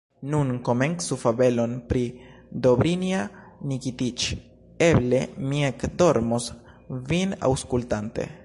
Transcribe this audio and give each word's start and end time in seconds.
Nun 0.33 0.47
komencu 0.67 1.17
fabelon 1.23 1.75
pri 1.91 2.01
Dobrinja 2.67 3.19
Nikitiĉ, 3.73 4.25
eble 4.89 5.23
mi 5.51 5.63
ekdormos, 5.71 6.53
vin 7.13 7.37
aŭskultante! 7.51 8.31